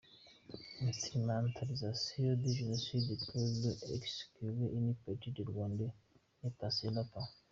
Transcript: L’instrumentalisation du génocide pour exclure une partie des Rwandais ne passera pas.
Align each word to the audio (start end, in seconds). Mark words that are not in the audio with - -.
L’instrumentalisation 0.81 2.33
du 2.35 2.51
génocide 2.51 3.19
pour 3.31 3.91
exclure 3.93 4.73
une 4.73 4.95
partie 5.05 5.29
des 5.31 5.43
Rwandais 5.43 5.91
ne 6.43 6.49
passera 6.49 7.03
pas. 7.13 7.29